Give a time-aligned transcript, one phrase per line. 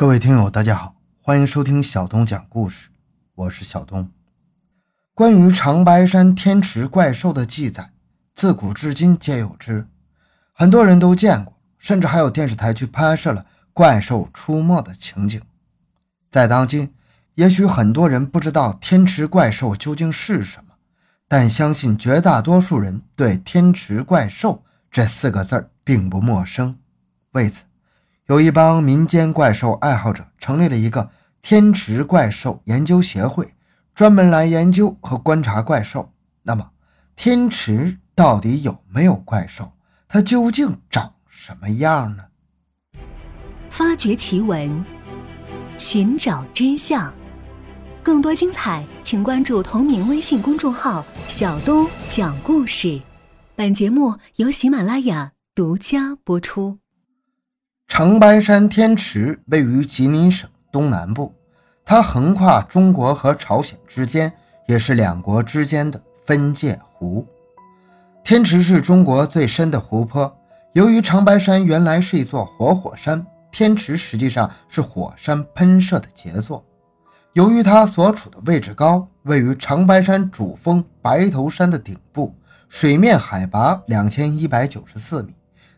[0.00, 2.88] 各位听友，大家好，欢迎收听小东讲故事，
[3.34, 4.10] 我是小东。
[5.12, 7.90] 关于长白山天池怪兽的记载，
[8.34, 9.86] 自古至今皆有之，
[10.54, 13.44] 很多人都见过，甚至还有电视台去拍摄了
[13.74, 15.38] 怪兽出没的情景。
[16.30, 16.94] 在当今，
[17.34, 20.76] 也许很多人不知道天池怪兽究竟是什么，
[21.28, 26.78] 但相信绝大多数人对天池怪兽这四个字儿并不陌生。
[27.32, 27.64] 为此，
[28.30, 31.10] 有一帮民间怪兽爱好者成立了一个
[31.42, 33.54] 天池怪兽研究协会，
[33.92, 36.12] 专门来研究和观察怪兽。
[36.44, 36.70] 那么，
[37.16, 39.72] 天池到底有没有怪兽？
[40.06, 42.22] 它究竟长什么样呢？
[43.68, 44.84] 发掘奇闻，
[45.76, 47.12] 寻找真相，
[48.00, 53.02] 更多精彩，请关注同名微信公众号“小东讲故事”。
[53.56, 56.79] 本节目由喜马拉雅独家播出。
[57.90, 61.34] 长白山天池位于吉林省东南部，
[61.84, 64.32] 它横跨中国和朝鲜之间，
[64.68, 67.26] 也是两国之间的分界湖。
[68.22, 70.34] 天池是中国最深的湖泊。
[70.72, 76.64] 由于长白山原来是一座活火山，天池实际上是火山喷射的杰作。
[77.32, 82.32] 由于它所处的位置高，位于长白山主峰白头山的顶部，
[82.68, 85.34] 水面海拔两千一百九十四米，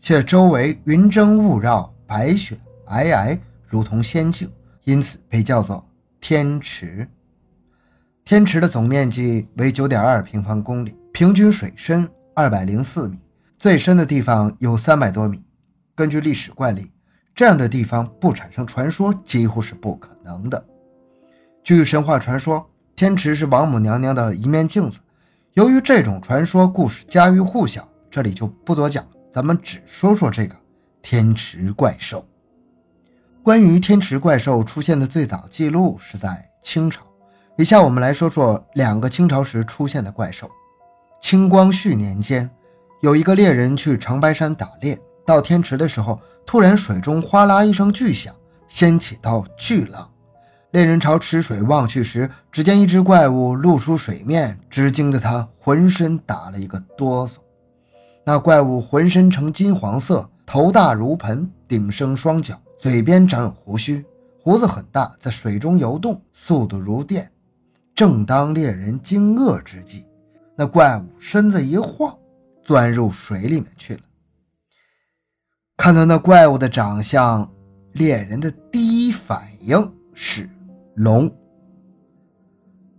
[0.00, 1.92] 且周围云蒸雾绕。
[2.06, 4.50] 白雪皑皑，如同仙境，
[4.84, 5.86] 因此被叫做
[6.20, 7.08] 天池。
[8.24, 13.18] 天池的总面积为九点二平方公里，平均水深二百零四米，
[13.58, 15.42] 最深的地方有三百多米。
[15.94, 16.90] 根据历史惯例，
[17.34, 20.64] 这样的地方不产生传说几乎是不可能的。
[21.62, 24.98] 据神话传说，天池是王母娘娘的一面镜子。
[25.54, 30.56] 由于这种传说故事家喻户晓，这里就不多讲，咱们只说说这个。
[31.08, 32.26] 天池怪兽。
[33.40, 37.06] 关于天池怪兽出现的最早记录是在清朝。
[37.56, 40.50] 以下我们来说说两个清朝时出现的怪兽。
[41.20, 42.50] 清光绪年间，
[43.02, 48.34] 有一个猎人去长白山打猎，到天池的时候，突然水中哗啦一声巨响，
[48.66, 50.10] 掀起道巨浪。
[50.72, 57.36] 猎人朝池水望去时，只见一只怪物露出水面，只惊得他浑身打了一个哆嗦。
[58.24, 60.28] 那怪物浑身呈金黄色。
[60.46, 64.06] 头大如盆，顶生双脚，嘴边长有胡须，
[64.40, 67.28] 胡子很大，在水中游动，速度如电。
[67.94, 70.06] 正当猎人惊愕之际，
[70.56, 72.16] 那怪物身子一晃，
[72.62, 74.00] 钻入水里面去了。
[75.76, 77.50] 看到那怪物的长相，
[77.92, 80.48] 猎人的第一反应是
[80.94, 81.28] 龙。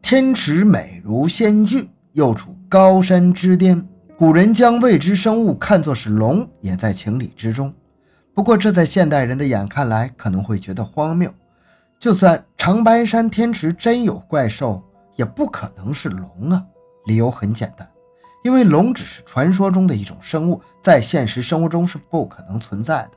[0.01, 3.87] 天池美如仙境，又处高山之巅。
[4.17, 7.71] 古人将未知生物看作是龙，也在情理之中。
[8.33, 11.31] 不过，这在现代人的眼看来可能会觉得荒谬。
[11.99, 14.83] 就算长白山天池真有怪兽，
[15.17, 16.65] 也不可能是龙啊！
[17.05, 17.87] 理由很简单，
[18.43, 23.11] 因为龙只是传说中的一种生物，在现实生活中是不可能存在的。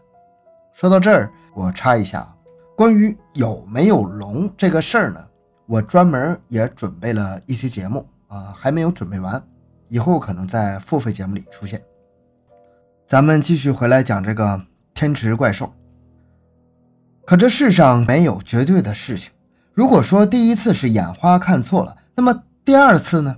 [0.75, 2.31] 说到这儿，我插一下，
[2.77, 5.27] 关于有没有龙这个事儿呢，
[5.65, 9.43] 我专门也准备了一期节目啊，还没有准备完。
[9.90, 11.82] 以后可能在付费节目里出现。
[13.06, 14.62] 咱们继续回来讲这个
[14.94, 15.70] 天池怪兽。
[17.26, 19.30] 可这世上没有绝对的事情。
[19.74, 23.36] 如果说第一次是眼花看错了，那么第二次呢？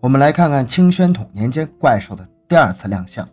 [0.00, 3.28] 我们来看看清宣统年间怪兽的第二次亮相。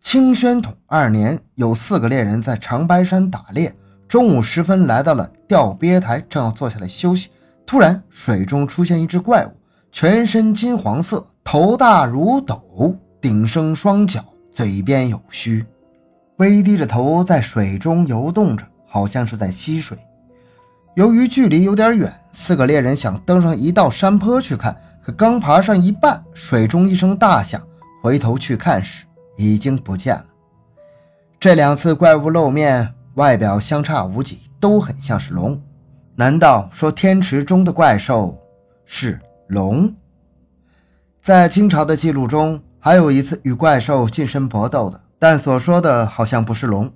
[0.00, 3.74] 清宣统二年，有四个猎人在长白山打猎，
[4.08, 7.30] 中午时分来到了钓鳖台，正要坐下来休息，
[7.64, 9.52] 突然水中出现一只怪物，
[9.90, 11.26] 全身金黄色。
[11.44, 15.64] 头大如斗，顶生双脚，嘴边有须，
[16.36, 19.98] 微低着头在水中游动着，好像是在吸水。
[20.94, 27.60] 由于距离有点远，四个猎人想登上一道山坡去看，可刚爬上一半，水中一声大响，
[28.02, 29.04] 回头去看时，
[29.36, 30.24] 已经不见了。
[31.40, 35.60] 这两次怪物露面，外表相差无几，都很像是龙。
[36.14, 38.38] 难道说天池中的怪兽
[38.84, 39.18] 是
[39.48, 39.92] 龙？
[41.22, 46.92] 在清朝的记录中，还有一次与怪兽近身搏斗的，但所说的好像不是龙，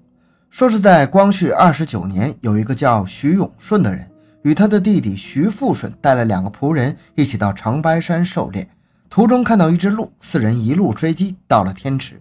[0.50, 4.04] 说是在光绪二十九年，有一个叫徐永顺的人，
[4.42, 8.68] 与他的弟弟徐富顺带了两个仆人一起到长白山狩猎，
[9.08, 12.20] 途中看到一只鹿，四人一路追击，到了天池。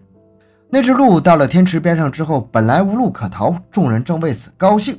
[0.70, 4.96] 那只鹿到了天池边上之后，本来无路可逃，众人正为此高兴，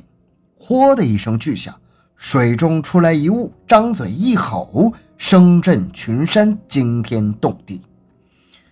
[0.58, 1.74] 豁的一声巨响。
[2.18, 7.80] 水中出来一物，张嘴一吼，声震群山，惊天动地。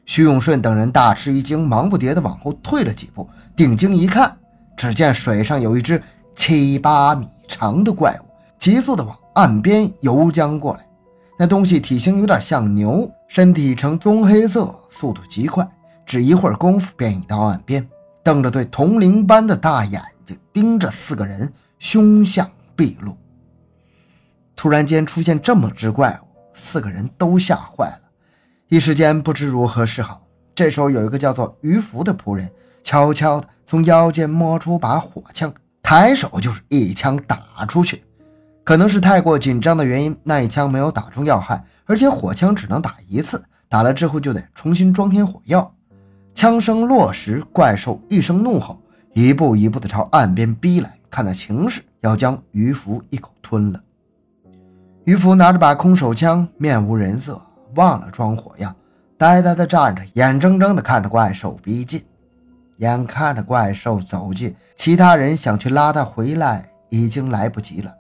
[0.05, 3.29] 徐永顺等人大吃一惊，忙不迭地往后退了几步。
[3.55, 4.37] 定睛一看，
[4.77, 6.03] 只见水上有一只
[6.35, 8.27] 七八米长的怪物，
[8.59, 10.85] 急速的往岸边游将过来。
[11.39, 15.67] 那东西体型有点像牛，身体呈棕黑色，速度极快，
[16.05, 17.89] 只一会儿功夫便已到岸边，
[18.25, 23.17] 瞪着对铜铃般的大眼睛盯着四个人，凶相毕露。
[24.57, 28.01] 突然间出现这么只怪物，四个人都吓坏了，
[28.69, 30.27] 一时间不知如何是好。
[30.55, 32.51] 这时候有一个叫做于福的仆人，
[32.83, 38.03] 悄悄的从腰间摸出把火枪，抬手就是一枪打出去。
[38.65, 45.71] 可能是太过紧张的原因，那一枪没有打中要害，而且火枪只能打一次，打了之后就得重新装填火药。
[46.35, 48.81] 枪声落时，怪兽一声怒吼，
[49.13, 53.81] 一步一步的朝岸边逼来，看那情势，要将渔夫一口吞了。
[55.07, 57.41] 渔夫拿着把空手枪，面无人色，
[57.77, 58.75] 忘了装火药，
[59.17, 62.05] 呆呆地站着，眼睁睁地看着怪兽逼近。
[62.79, 67.95] 眼看着怪兽走近，其他人想去拉他回来，已经来不及了。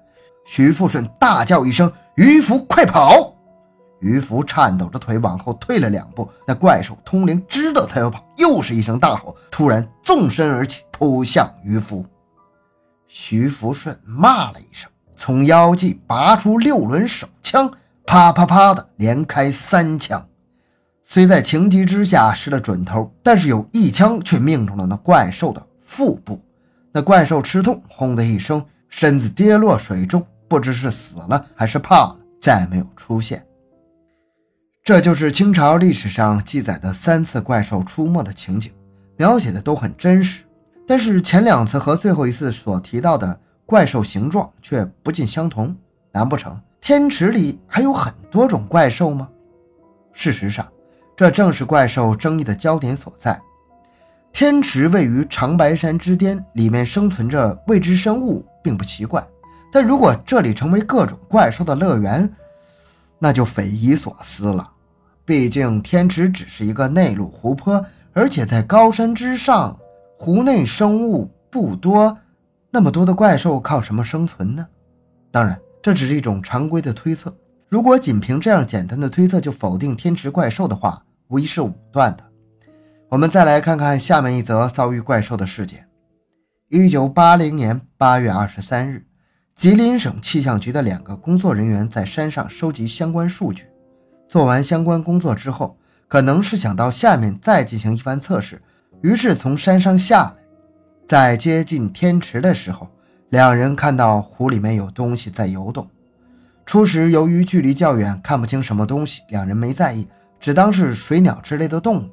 [0.44, 3.36] 徐富顺大叫一声：“渔夫，快跑！”
[4.02, 6.28] 渔夫颤抖着腿往后退了两步。
[6.44, 12.04] 那怪兽通灵知道他要跑，又是一声大吼，突然纵身而起，扑向渔夫。
[13.06, 17.72] 徐福顺骂了一声，从腰际拔出六轮手枪，
[18.04, 20.28] 啪啪啪的连开三枪。
[21.02, 26.40] 虽在情急之下失了准头，但是有一枪却命中了那怪兽的腹部。
[26.92, 30.24] 那怪兽吃痛，轰的一声，身子跌落水中。
[30.48, 33.44] 不知是死了还是怕了，再没有出现。
[34.84, 38.70] 这就是清朝历史上记载的三次怪兽出没的情景，
[39.16, 40.44] 描写的都很真实。
[40.86, 45.76] 但是前两次和最后一次所提到的怪兽形状却不尽相同。
[46.12, 49.28] 难不成天池里还有很多种怪兽吗？
[50.14, 50.66] 事实上，
[51.14, 53.38] 这正是怪兽争议的焦点所在。
[54.32, 59.26] 天池位于长白山之巅，里面生存着未知生物，并不奇怪。
[59.72, 62.34] 但如果这里成为各种怪兽的乐园，
[63.18, 64.70] 那就匪夷所思了。
[65.24, 69.78] 毕竟天池只是一个内陆湖泊，而且在高山之上，
[70.18, 72.16] 湖内生物不多，
[72.70, 74.66] 那么多的怪兽靠什么生存呢？
[75.30, 77.34] 当然，这只是一种常规的推测。
[77.68, 82.24] 如果仅凭这样简单的推测就否定天池怪兽的话，无疑是武断的。
[83.08, 85.88] 我们再来看看下面一则遭遇怪兽的事件：
[86.68, 89.06] 一九八零年八月二十三日。
[89.54, 93.64] 吉林省气象局的两个工作人员在山上收集相关数据，
[94.28, 95.78] 做完相关工作之后，
[96.08, 98.60] 可能是想到下面再进行一番测试，
[99.02, 100.36] 于是从山上下来，
[101.06, 102.88] 在接近天池的时候，
[103.28, 105.88] 两人看到湖里面有东西在游动。
[106.64, 110.08] 初时由于距离较远，看不清什么东西，两人没在意，
[110.40, 112.10] 只当是水鸟之类的动物。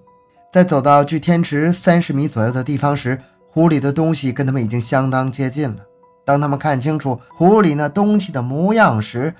[0.52, 3.20] 在走到距天池三十米左右的地方时，
[3.50, 5.78] 湖里的东西跟他们已经相当接近了。
[6.24, 9.34] 当他们看清楚湖里那东西的模样时，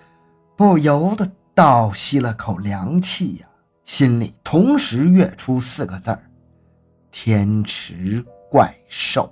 [0.58, 3.46] 不由得倒吸了口凉气呀，
[3.86, 6.20] 心里同时跃出四个字儿
[7.12, 9.32] ：“天池怪兽。”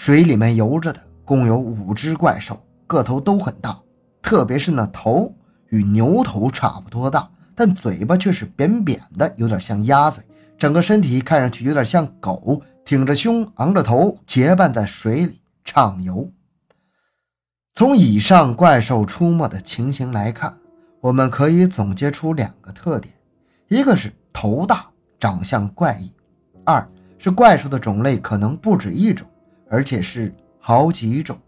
[0.00, 3.76] 水里面游着的共有五只怪兽，个头都很大，
[4.22, 5.34] 特别是那头
[5.70, 10.22] 与牛头差不多大，但嘴巴却是扁扁的，有点像鸭嘴，
[10.56, 15.40] 整个身体看上去有点像狗，挺着胸，昂着头，结伴在水里。
[15.64, 16.30] 畅游。
[17.74, 20.56] 从以上怪兽出没的情形来看，
[21.00, 23.12] 我们可以总结出两个特点：
[23.66, 24.86] 一个是头大，
[25.18, 26.08] 长相怪异；
[26.64, 26.88] 二
[27.18, 29.28] 是怪兽的种类可能不止一种，
[29.70, 31.38] 而且是好几种。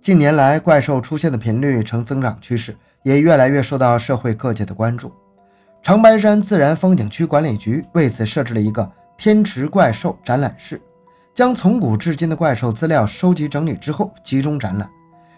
[0.00, 5.12] 近年来，怪兽出现的频率呈增长趋势，也越来越受到社会各界的关注。
[5.82, 10.80] 长白山自然风景区管理局为此设置了一个“天池怪兽”展览室。
[11.32, 14.90] 将从古至今的怪兽资料收集整理之后集中展览，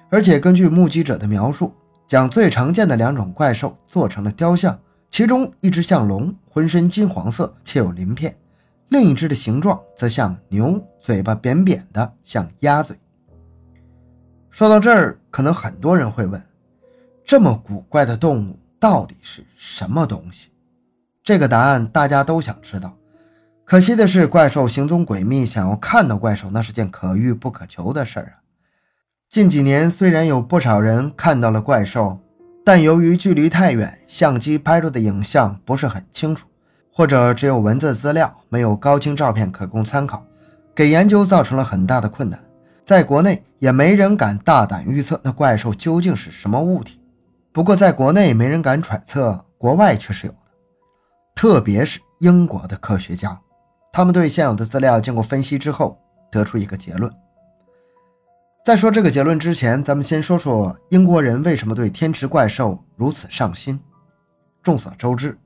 [0.08, 1.72] 而且根据目击者的描述，
[2.08, 4.76] 将最常见的两种怪兽做成了雕像。
[5.10, 8.32] 其中一只像龙，浑身金黄色且有鳞片；
[8.92, 12.94] 另一只的形状则像牛，嘴巴扁扁的像鸭嘴。
[14.50, 16.38] 说到这儿，可能很多人会问：
[17.24, 20.50] 这么古怪的动物到底是什么东西？
[21.24, 22.94] 这个答案大家都想知道。
[23.64, 28.44] 可惜的是，怪兽行踪诡秘，想要看到怪兽那是件可遇不可求的事儿啊。
[29.30, 32.20] 近几年虽然有不少人看到了怪兽，
[32.62, 36.46] 但由于距离太远，相机拍出的影像不是很清楚，
[36.92, 40.24] 或者只有文字资料，没有高清照片可供参考，
[40.74, 42.38] 给研究造成了很大的困难。
[42.84, 47.00] 在国内也没人敢大胆预测那怪兽究竟是什么物体。
[47.52, 50.38] 不过，在国内没人敢揣测，国外却是有的，
[51.34, 53.38] 特别是英国的科学家。
[53.92, 55.98] 他们对现有的资料经过分析之后，
[56.30, 57.12] 得出一个结论：
[58.64, 63.78] 在说这个结论之前，咱们先说说英国人为什么对天池怪兽如此上心。
[64.62, 65.38] 众所周知，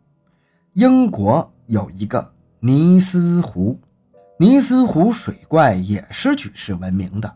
[0.76, 3.80] 英国有一个尼斯湖，
[4.38, 7.34] 尼斯湖水怪也是举世闻名的。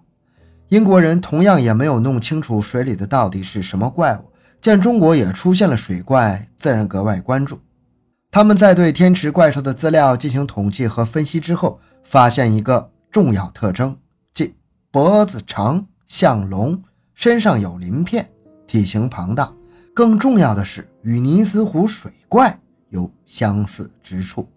[0.69, 4.31] 英国人同样也没有弄清楚水里的到底是什么怪物，
[4.61, 7.59] 见中国也出现了水怪，自然格外关注。
[8.31, 13.97] 他们在对天池怪兽的资料进行统计和分析之后，发现一个重要特征，
[14.35, 14.55] 即
[14.91, 16.79] 脖子长像龙，
[17.15, 18.31] 身上有鳞片，
[18.67, 19.51] 体型庞大。
[19.95, 24.49] 更重要的是，与尼斯湖水怪有相似之处。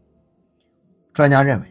[1.13, 1.67] 专家认为，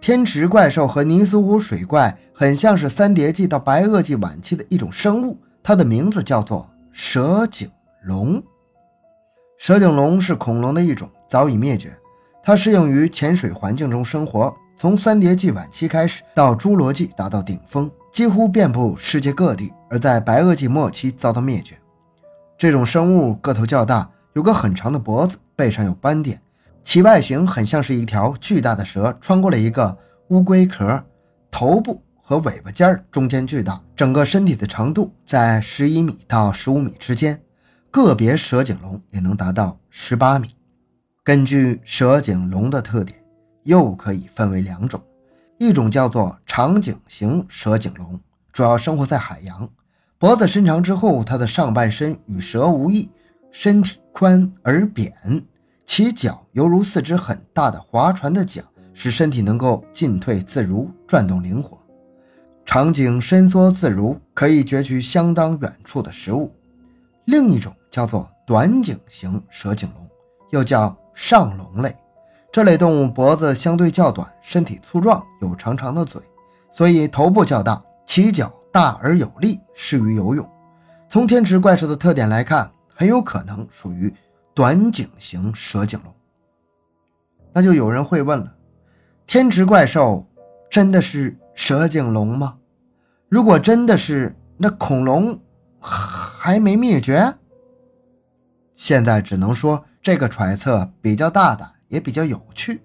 [0.00, 7.70] 天池怪兽和尼斯湖水怪很像是三叠纪到白垩纪晚期的一种生物，它的名字叫做蛇颈
[8.02, 8.42] 龙。
[9.58, 11.96] 蛇颈龙是恐龙的一种，早已灭绝。
[12.42, 21.76] 它适应于浅水环境中生活，从三叠纪晚期开始到侏罗纪达到顶峰，几乎遍布世界各地，而在白垩纪末期遭到灭绝。
[22.56, 26.40] 这种生物个头较大，有个很长的脖子，背上有斑点，
[26.84, 29.96] 其外形很像是一条巨大的蛇穿过了一个
[30.28, 31.02] 乌龟壳。
[31.50, 37.40] 头部和尾巴尖儿中间巨大，整个身体的长度在十一米到十五米之间，
[37.90, 40.54] 个别蛇颈龙也能达到十八米。
[41.24, 43.18] 根据蛇颈龙的特点，
[43.62, 45.00] 又可以分为两种，
[45.58, 48.20] 一种叫做长颈型蛇颈龙，
[48.52, 49.66] 主要生活在海洋。
[50.18, 53.08] 脖子伸长之后，它的上半身与蛇无异，
[53.50, 55.12] 身体宽而扁，
[55.84, 61.78] 其脚犹如四只很大的划船的桨，使身体能够进退自如，转动灵活。
[62.64, 66.50] 长颈伸缩自如，可以攫取相当远处的食物。
[67.26, 70.08] 另一种叫做短颈型蛇颈龙，
[70.50, 71.94] 又叫上龙类。
[72.50, 76.22] 这类动物脖子相对较短，身体粗壮，有长长的嘴，
[76.70, 78.50] 所以头部较大，其脚。
[78.72, 80.46] 大而有力，适于游泳。
[81.08, 84.12] 从天池怪兽的特点来看，很有可能属于
[84.54, 86.14] 短颈型蛇颈龙。
[87.52, 88.56] 那就有人会问了：
[89.26, 90.26] 天池怪兽
[90.70, 92.56] 真的是蛇颈龙吗？
[93.28, 95.38] 如果真的是，那恐龙
[95.78, 97.34] 还没灭绝？
[98.72, 102.80] 现在只能说这个揣测比较大胆，也比较有趣。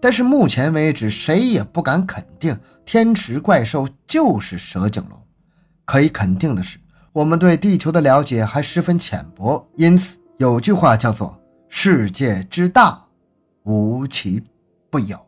[0.00, 5.22] 但是目前为止，谁也不敢肯定天池怪兽就是蛇颈龙。
[5.84, 6.78] 可以肯定的是，
[7.12, 11.38] 我们对地球的了解还十分浅薄，因此有句话叫做
[11.68, 13.04] “世界之大，
[13.64, 14.42] 无奇
[14.90, 15.18] 不有”。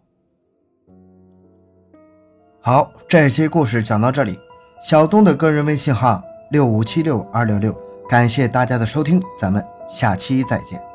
[2.62, 4.38] 好，这期故事讲到这里。
[4.82, 7.74] 小东的个人微信号六五七六二六六，
[8.08, 10.93] 感谢大家的收听，咱们下期再见。